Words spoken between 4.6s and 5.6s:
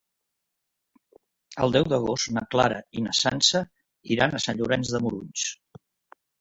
Llorenç de Morunys.